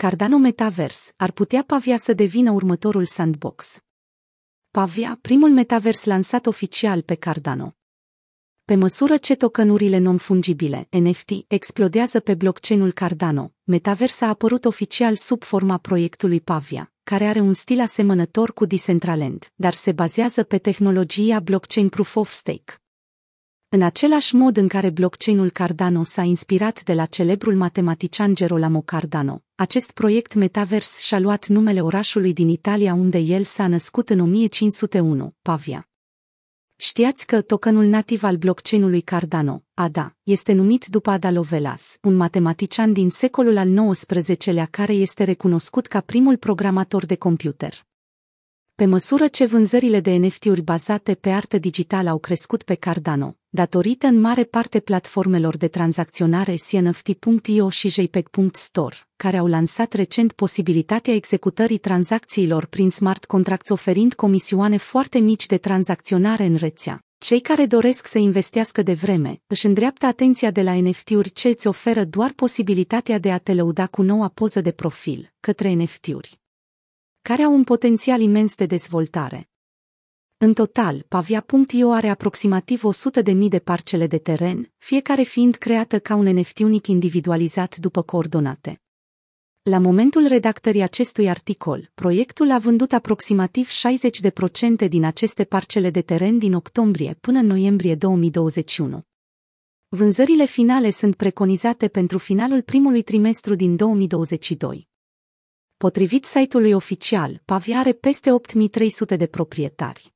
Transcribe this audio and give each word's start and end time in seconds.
Cardano 0.00 0.38
Metaverse 0.38 1.12
ar 1.16 1.30
putea 1.30 1.62
Pavia 1.66 1.96
să 1.96 2.12
devină 2.12 2.50
următorul 2.50 3.04
sandbox. 3.04 3.80
Pavia, 4.70 5.18
primul 5.20 5.50
metavers 5.50 6.04
lansat 6.04 6.46
oficial 6.46 7.02
pe 7.02 7.14
Cardano. 7.14 7.76
Pe 8.64 8.74
măsură 8.74 9.16
ce 9.16 9.34
tokenurile 9.34 9.98
non-fungibile, 9.98 10.88
NFT, 10.90 11.30
explodează 11.46 12.20
pe 12.20 12.34
blockchain-ul 12.34 12.92
Cardano, 12.92 13.52
Metaverse 13.64 14.24
a 14.24 14.28
apărut 14.28 14.64
oficial 14.64 15.14
sub 15.14 15.42
forma 15.42 15.78
proiectului 15.78 16.40
Pavia, 16.40 16.92
care 17.02 17.26
are 17.26 17.40
un 17.40 17.52
stil 17.52 17.80
asemănător 17.80 18.52
cu 18.52 18.64
Decentraland, 18.64 19.52
dar 19.54 19.72
se 19.72 19.92
bazează 19.92 20.42
pe 20.42 20.58
tehnologia 20.58 21.40
blockchain 21.40 21.88
Proof 21.88 22.16
of 22.16 22.30
Stake. 22.30 22.80
În 23.68 23.82
același 23.82 24.34
mod 24.34 24.56
în 24.56 24.68
care 24.68 24.90
blockchain-ul 24.90 25.50
Cardano 25.50 26.02
s-a 26.02 26.22
inspirat 26.22 26.82
de 26.82 26.94
la 26.94 27.06
celebrul 27.06 27.56
matematician 27.56 28.34
Gerolamo 28.34 28.82
Cardano, 28.82 29.42
acest 29.60 29.90
proiect 29.90 30.34
Metaverse 30.34 31.00
și-a 31.00 31.18
luat 31.18 31.46
numele 31.46 31.80
orașului 31.80 32.32
din 32.32 32.48
Italia 32.48 32.94
unde 32.94 33.18
el 33.18 33.44
s-a 33.44 33.66
născut 33.66 34.10
în 34.10 34.20
1501, 34.20 35.34
Pavia. 35.42 35.88
Știați 36.76 37.26
că 37.26 37.40
tokenul 37.42 37.84
nativ 37.84 38.22
al 38.22 38.36
blockchain-ului 38.36 39.00
Cardano, 39.00 39.64
ADA, 39.74 40.16
este 40.22 40.52
numit 40.52 40.86
după 40.86 41.10
Ada 41.10 41.30
Lovelace, 41.30 41.82
un 42.02 42.14
matematician 42.14 42.92
din 42.92 43.10
secolul 43.10 43.56
al 43.56 43.92
XIX-lea 43.92 44.66
care 44.70 44.92
este 44.92 45.24
recunoscut 45.24 45.86
ca 45.86 46.00
primul 46.00 46.36
programator 46.36 47.06
de 47.06 47.16
computer. 47.16 47.86
Pe 48.78 48.86
măsură 48.86 49.26
ce 49.26 49.46
vânzările 49.46 50.00
de 50.00 50.10
NFT-uri 50.10 50.60
bazate 50.60 51.14
pe 51.14 51.30
artă 51.30 51.58
digitală 51.58 52.08
au 52.08 52.18
crescut 52.18 52.62
pe 52.62 52.74
Cardano, 52.74 53.36
datorită 53.48 54.06
în 54.06 54.20
mare 54.20 54.44
parte 54.44 54.80
platformelor 54.80 55.56
de 55.56 55.68
tranzacționare 55.68 56.54
CNFT.io 56.70 57.68
și 57.68 57.88
JPEG.store, 57.88 58.96
care 59.16 59.36
au 59.36 59.46
lansat 59.46 59.92
recent 59.92 60.32
posibilitatea 60.32 61.14
executării 61.14 61.78
tranzacțiilor 61.78 62.66
prin 62.66 62.90
smart 62.90 63.24
contracts 63.24 63.68
oferind 63.68 64.14
comisioane 64.14 64.76
foarte 64.76 65.18
mici 65.18 65.46
de 65.46 65.56
tranzacționare 65.56 66.44
în 66.44 66.54
rețea. 66.54 67.00
Cei 67.18 67.40
care 67.40 67.66
doresc 67.66 68.06
să 68.06 68.18
investească 68.18 68.82
de 68.82 68.92
vreme 68.92 69.40
își 69.46 69.66
îndreaptă 69.66 70.06
atenția 70.06 70.50
de 70.50 70.62
la 70.62 70.74
NFT-uri 70.74 71.30
ce 71.30 71.48
îți 71.48 71.66
oferă 71.66 72.04
doar 72.04 72.32
posibilitatea 72.32 73.18
de 73.18 73.32
a 73.32 73.38
te 73.38 73.54
lăuda 73.54 73.86
cu 73.86 74.02
noua 74.02 74.28
poză 74.28 74.60
de 74.60 74.70
profil 74.70 75.32
către 75.40 75.72
NFT-uri 75.72 76.38
care 77.22 77.42
au 77.42 77.52
un 77.52 77.64
potențial 77.64 78.20
imens 78.20 78.54
de 78.54 78.66
dezvoltare. 78.66 79.48
În 80.36 80.52
total, 80.52 81.04
Pavia.io 81.08 81.90
are 81.90 82.08
aproximativ 82.08 82.82
100.000 83.24 83.48
de 83.48 83.58
parcele 83.58 84.06
de 84.06 84.18
teren, 84.18 84.72
fiecare 84.76 85.22
fiind 85.22 85.54
creată 85.54 85.98
ca 85.98 86.14
un 86.14 86.28
NFT 86.28 86.58
unic 86.58 86.86
individualizat 86.86 87.76
după 87.76 88.02
coordonate. 88.02 88.80
La 89.62 89.78
momentul 89.78 90.26
redactării 90.26 90.82
acestui 90.82 91.28
articol, 91.28 91.90
proiectul 91.94 92.50
a 92.50 92.58
vândut 92.58 92.92
aproximativ 92.92 93.68
60% 94.84 94.88
din 94.88 95.04
aceste 95.04 95.44
parcele 95.44 95.90
de 95.90 96.02
teren 96.02 96.38
din 96.38 96.54
octombrie 96.54 97.16
până 97.20 97.38
în 97.38 97.46
noiembrie 97.46 97.94
2021. 97.94 99.02
Vânzările 99.88 100.44
finale 100.44 100.90
sunt 100.90 101.16
preconizate 101.16 101.88
pentru 101.88 102.18
finalul 102.18 102.62
primului 102.62 103.02
trimestru 103.02 103.54
din 103.54 103.76
2022. 103.76 104.88
Potrivit 105.78 106.24
site-ului 106.24 106.72
oficial, 106.72 107.42
Pavia 107.44 107.78
are 107.78 107.92
peste 107.92 108.32
8300 108.32 109.16
de 109.16 109.26
proprietari. 109.26 110.14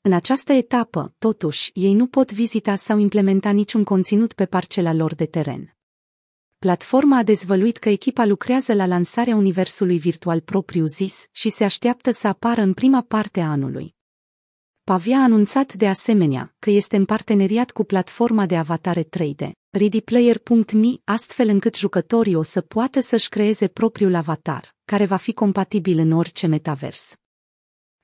În 0.00 0.12
această 0.12 0.52
etapă, 0.52 1.14
totuși, 1.18 1.70
ei 1.74 1.94
nu 1.94 2.06
pot 2.06 2.32
vizita 2.32 2.74
sau 2.74 2.98
implementa 2.98 3.50
niciun 3.50 3.84
conținut 3.84 4.32
pe 4.32 4.46
parcela 4.46 4.92
lor 4.92 5.14
de 5.14 5.26
teren. 5.26 5.76
Platforma 6.58 7.16
a 7.16 7.22
dezvăluit 7.22 7.76
că 7.76 7.88
echipa 7.88 8.24
lucrează 8.24 8.74
la 8.74 8.86
lansarea 8.86 9.36
universului 9.36 9.98
virtual 9.98 10.40
propriu 10.40 10.86
zis 10.86 11.26
și 11.30 11.48
se 11.50 11.64
așteaptă 11.64 12.10
să 12.10 12.28
apară 12.28 12.60
în 12.60 12.74
prima 12.74 13.02
parte 13.02 13.40
a 13.40 13.50
anului. 13.50 13.94
Pavia 14.82 15.18
a 15.18 15.22
anunțat 15.22 15.74
de 15.74 15.88
asemenea 15.88 16.54
că 16.58 16.70
este 16.70 16.96
în 16.96 17.04
parteneriat 17.04 17.70
cu 17.70 17.84
platforma 17.84 18.46
de 18.46 18.56
avatare 18.56 19.02
3D, 19.02 19.50
ReadyPlayer.me, 19.70 20.88
astfel 21.04 21.48
încât 21.48 21.76
jucătorii 21.76 22.34
o 22.34 22.42
să 22.42 22.60
poată 22.60 23.00
să-și 23.00 23.28
creeze 23.28 23.68
propriul 23.68 24.14
avatar, 24.14 24.73
care 24.84 25.06
va 25.06 25.16
fi 25.16 25.32
compatibil 25.32 25.98
în 25.98 26.12
orice 26.12 26.46
metavers. 26.46 27.16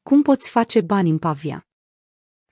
Cum 0.03 0.23
poți 0.23 0.51
face 0.51 0.81
bani 0.81 1.11
în 1.11 1.19
Pavia? 1.19 1.67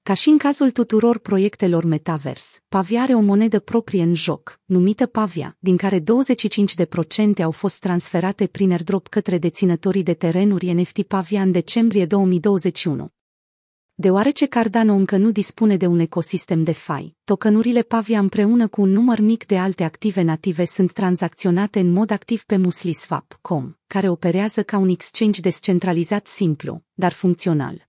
Ca 0.02 0.14
și 0.14 0.28
în 0.28 0.38
cazul 0.38 0.70
tuturor 0.70 1.18
proiectelor 1.18 1.84
metavers, 1.84 2.62
Pavia 2.68 3.02
are 3.02 3.14
o 3.14 3.20
monedă 3.20 3.60
proprie 3.60 4.02
în 4.02 4.14
joc, 4.14 4.60
numită 4.64 5.06
Pavia, 5.06 5.56
din 5.58 5.76
care 5.76 6.00
25% 6.00 6.02
au 7.42 7.50
fost 7.50 7.78
transferate 7.78 8.46
prin 8.46 8.70
airdrop 8.70 9.08
către 9.08 9.38
deținătorii 9.38 10.02
de 10.02 10.14
terenuri 10.14 10.72
NFT 10.72 11.02
Pavia 11.02 11.42
în 11.42 11.52
decembrie 11.52 12.06
2021. 12.06 13.12
Deoarece 14.00 14.46
Cardano 14.46 14.94
încă 14.94 15.16
nu 15.16 15.30
dispune 15.30 15.76
de 15.76 15.86
un 15.86 15.98
ecosistem 15.98 16.62
de 16.62 16.72
fai, 16.72 17.16
tokenurile 17.24 17.82
Pavia 17.82 18.18
împreună 18.18 18.68
cu 18.68 18.80
un 18.80 18.90
număr 18.90 19.20
mic 19.20 19.46
de 19.46 19.58
alte 19.58 19.84
active 19.84 20.22
native 20.22 20.64
sunt 20.64 20.92
tranzacționate 20.92 21.80
în 21.80 21.92
mod 21.92 22.10
activ 22.10 22.44
pe 22.44 22.56
MusliSwap.com, 22.56 23.74
care 23.86 24.08
operează 24.08 24.62
ca 24.62 24.78
un 24.78 24.88
exchange 24.88 25.40
descentralizat 25.40 26.26
simplu, 26.26 26.82
dar 26.92 27.12
funcțional. 27.12 27.88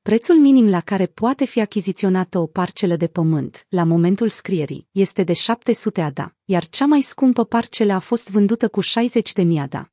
Prețul 0.00 0.36
minim 0.36 0.68
la 0.68 0.80
care 0.80 1.06
poate 1.06 1.44
fi 1.44 1.60
achiziționată 1.60 2.38
o 2.38 2.46
parcelă 2.46 2.96
de 2.96 3.06
pământ, 3.06 3.66
la 3.68 3.84
momentul 3.84 4.28
scrierii, 4.28 4.88
este 4.90 5.22
de 5.22 5.32
700 5.32 6.00
ADA, 6.00 6.36
iar 6.44 6.66
cea 6.66 6.86
mai 6.86 7.00
scumpă 7.00 7.44
parcelă 7.44 7.92
a 7.92 7.98
fost 7.98 8.30
vândută 8.30 8.68
cu 8.68 8.80
60 8.80 9.32
de 9.32 9.42
mii 9.42 9.58
ADA. 9.58 9.91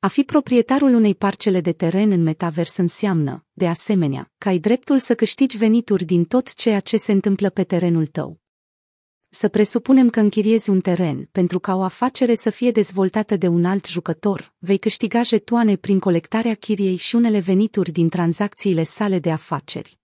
A 0.00 0.08
fi 0.08 0.22
proprietarul 0.22 0.94
unei 0.94 1.14
parcele 1.14 1.60
de 1.60 1.72
teren 1.72 2.10
în 2.10 2.22
metavers 2.22 2.76
înseamnă, 2.76 3.44
de 3.52 3.68
asemenea, 3.68 4.32
că 4.38 4.48
ai 4.48 4.58
dreptul 4.58 4.98
să 4.98 5.14
câștigi 5.14 5.56
venituri 5.56 6.04
din 6.04 6.24
tot 6.24 6.54
ceea 6.54 6.80
ce 6.80 6.96
se 6.96 7.12
întâmplă 7.12 7.50
pe 7.50 7.64
terenul 7.64 8.06
tău. 8.06 8.40
Să 9.28 9.48
presupunem 9.48 10.10
că 10.10 10.20
închiriezi 10.20 10.70
un 10.70 10.80
teren 10.80 11.28
pentru 11.32 11.58
ca 11.58 11.74
o 11.74 11.82
afacere 11.82 12.34
să 12.34 12.50
fie 12.50 12.70
dezvoltată 12.70 13.36
de 13.36 13.46
un 13.46 13.64
alt 13.64 13.86
jucător, 13.86 14.54
vei 14.58 14.78
câștiga 14.78 15.22
jetoane 15.22 15.76
prin 15.76 15.98
colectarea 15.98 16.54
chiriei 16.54 16.96
și 16.96 17.14
unele 17.14 17.38
venituri 17.38 17.92
din 17.92 18.08
tranzacțiile 18.08 18.82
sale 18.82 19.18
de 19.18 19.30
afaceri. 19.30 19.98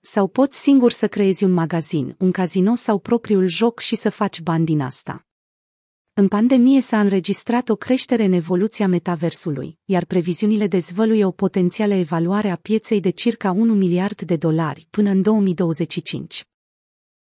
Sau 0.00 0.28
poți 0.28 0.60
singur 0.60 0.90
să 0.90 1.08
creezi 1.08 1.44
un 1.44 1.52
magazin, 1.52 2.14
un 2.18 2.30
casino 2.30 2.74
sau 2.74 2.98
propriul 2.98 3.46
joc 3.46 3.80
și 3.80 3.96
să 3.96 4.10
faci 4.10 4.40
bani 4.40 4.64
din 4.64 4.80
asta. 4.80 5.27
În 6.18 6.28
pandemie 6.28 6.80
s-a 6.80 7.00
înregistrat 7.00 7.68
o 7.68 7.76
creștere 7.76 8.24
în 8.24 8.32
evoluția 8.32 8.88
metaversului, 8.88 9.78
iar 9.84 10.04
previziunile 10.04 10.66
dezvăluie 10.66 11.24
o 11.24 11.30
potențială 11.30 11.94
evaluare 11.94 12.50
a 12.50 12.56
pieței 12.56 13.00
de 13.00 13.10
circa 13.10 13.50
1 13.50 13.74
miliard 13.74 14.22
de 14.22 14.36
dolari 14.36 14.86
până 14.90 15.10
în 15.10 15.22
2025. 15.22 16.44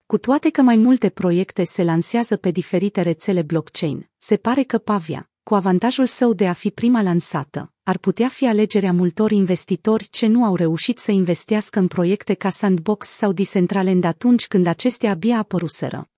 Cu 0.07 0.19
toate 0.19 0.51
că 0.51 0.63
mai 0.63 0.77
multe 0.77 1.09
proiecte 1.09 1.65
se 1.65 1.83
lansează 1.83 2.37
pe 2.37 2.51
diferite 2.51 3.01
rețele 3.01 3.43
blockchain, 3.43 4.11
se 4.17 4.37
pare 4.37 4.63
că 4.63 4.79
Pavia, 4.79 5.31
cu 5.43 5.55
avantajul 5.55 6.07
său 6.07 6.33
de 6.33 6.49
a 6.49 6.53
fi 6.53 6.71
prima 6.71 7.03
lansată, 7.03 7.73
ar 7.83 7.99
putea 7.99 8.29
fi 8.29 8.47
alegerea 8.47 8.93
multor 8.93 9.31
investitori 9.31 10.09
ce 10.11 10.27
nu 10.27 10.45
au 10.45 10.55
reușit 10.55 10.99
să 10.99 11.11
investească 11.11 11.79
în 11.79 11.89
proiecte 11.89 12.35
ca 12.35 12.51
Sandbox 12.51 13.07
sau 13.07 13.33
Decentraland 13.33 14.05
atunci 14.05 14.47
când 14.47 14.67
acestea 14.67 15.11
abia 15.11 15.39
apăruseră. 15.39 16.11